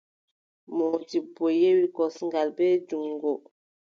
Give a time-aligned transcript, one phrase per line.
[0.75, 3.31] Moodibbo yewi kosngal, bee juŋngo.